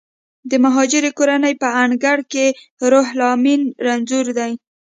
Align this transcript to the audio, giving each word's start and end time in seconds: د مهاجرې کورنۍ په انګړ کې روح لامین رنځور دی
د 0.49 0.51
مهاجرې 0.65 1.09
کورنۍ 1.17 1.53
په 1.61 1.67
انګړ 1.83 2.17
کې 2.31 2.45
روح 2.91 3.07
لامین 3.19 3.61
رنځور 3.85 4.27
دی 4.37 4.51